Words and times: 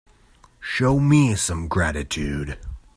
Show 0.59 0.99
me 0.99 1.35
some 1.35 1.67
gratitude. 1.67 2.57